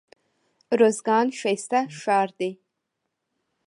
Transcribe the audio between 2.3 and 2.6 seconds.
دئ.